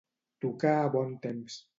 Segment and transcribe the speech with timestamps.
[0.45, 1.61] Tocar a bon temps.